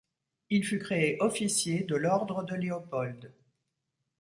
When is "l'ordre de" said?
1.95-2.55